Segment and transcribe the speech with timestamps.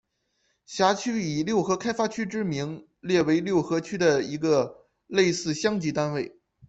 [0.65, 6.35] 辖区以六合开发区之名列为六合区的一个类似乡级单位。